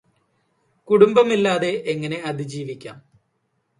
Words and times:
കുടുംബമില്ലാതെ 0.87 1.71
എങ്ങനെ 1.85 2.17
അതിജീവിക്കാം 2.23 2.97